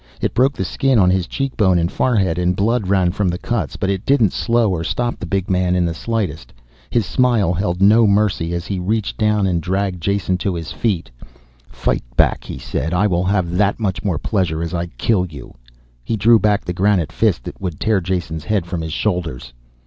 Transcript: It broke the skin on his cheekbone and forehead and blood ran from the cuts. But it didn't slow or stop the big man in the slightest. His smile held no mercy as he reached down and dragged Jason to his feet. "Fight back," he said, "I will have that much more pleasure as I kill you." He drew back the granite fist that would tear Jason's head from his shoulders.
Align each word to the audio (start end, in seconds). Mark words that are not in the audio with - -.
It 0.19 0.33
broke 0.33 0.53
the 0.53 0.65
skin 0.65 0.97
on 0.97 1.11
his 1.11 1.27
cheekbone 1.27 1.77
and 1.77 1.91
forehead 1.91 2.39
and 2.39 2.55
blood 2.55 2.87
ran 2.87 3.11
from 3.11 3.29
the 3.29 3.37
cuts. 3.37 3.75
But 3.77 3.91
it 3.91 4.03
didn't 4.03 4.33
slow 4.33 4.71
or 4.71 4.83
stop 4.83 5.19
the 5.19 5.27
big 5.27 5.47
man 5.47 5.75
in 5.75 5.85
the 5.85 5.93
slightest. 5.93 6.51
His 6.89 7.05
smile 7.05 7.53
held 7.53 7.83
no 7.83 8.07
mercy 8.07 8.51
as 8.55 8.65
he 8.65 8.79
reached 8.79 9.15
down 9.19 9.45
and 9.45 9.61
dragged 9.61 10.01
Jason 10.01 10.39
to 10.39 10.55
his 10.55 10.71
feet. 10.71 11.11
"Fight 11.69 12.01
back," 12.17 12.45
he 12.45 12.57
said, 12.57 12.95
"I 12.95 13.05
will 13.05 13.25
have 13.25 13.51
that 13.57 13.79
much 13.79 14.03
more 14.03 14.17
pleasure 14.17 14.63
as 14.63 14.73
I 14.73 14.87
kill 14.87 15.27
you." 15.27 15.53
He 16.03 16.17
drew 16.17 16.39
back 16.39 16.65
the 16.65 16.73
granite 16.73 17.11
fist 17.11 17.43
that 17.43 17.61
would 17.61 17.79
tear 17.79 18.01
Jason's 18.01 18.45
head 18.45 18.65
from 18.65 18.81
his 18.81 18.93
shoulders. 18.93 19.53